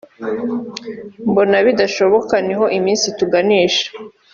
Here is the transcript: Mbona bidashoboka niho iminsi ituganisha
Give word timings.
Mbona 1.29 1.55
bidashoboka 1.65 2.35
niho 2.47 2.65
iminsi 2.77 3.03
ituganisha 3.13 3.87